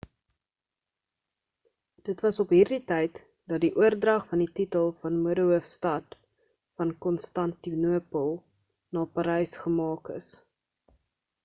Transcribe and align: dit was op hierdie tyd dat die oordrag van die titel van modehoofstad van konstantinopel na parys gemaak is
dit 2.09 2.23
was 2.27 2.39
op 2.43 2.53
hierdie 2.55 2.79
tyd 2.91 3.19
dat 3.53 3.61
die 3.65 3.69
oordrag 3.83 4.25
van 4.31 4.43
die 4.43 4.49
titel 4.61 4.89
van 5.03 5.21
modehoofstad 5.27 6.19
van 6.81 6.97
konstantinopel 7.09 8.35
na 8.99 9.07
parys 9.21 9.57
gemaak 9.69 10.15
is 10.19 10.35